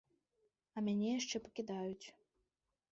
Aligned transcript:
А 0.75 0.83
мяне 0.87 1.09
яшчэ 1.19 1.43
пакідаюць. 1.45 2.05